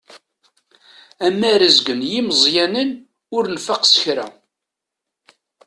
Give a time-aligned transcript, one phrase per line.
[1.25, 2.91] Amarezg n yimeẓẓyanen
[3.35, 4.27] ur nfaq s kra.